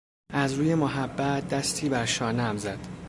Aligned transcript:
از 0.33 0.53
روی 0.53 0.75
محبت 0.75 1.49
دستی 1.49 1.89
بر 1.89 2.05
شانهام 2.05 2.57
زد. 2.57 2.79